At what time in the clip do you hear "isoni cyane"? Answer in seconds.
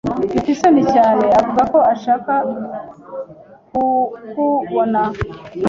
0.53-1.25